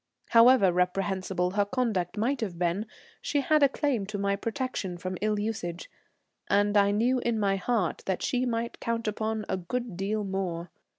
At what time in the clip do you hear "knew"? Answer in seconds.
6.89-7.19